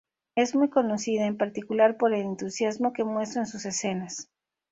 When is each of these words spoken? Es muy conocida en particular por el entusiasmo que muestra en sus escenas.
Es 0.35 0.55
muy 0.55 0.71
conocida 0.71 1.27
en 1.27 1.37
particular 1.37 1.97
por 1.97 2.15
el 2.15 2.21
entusiasmo 2.21 2.91
que 2.91 3.03
muestra 3.03 3.41
en 3.43 3.47
sus 3.47 3.65
escenas. 3.65 4.31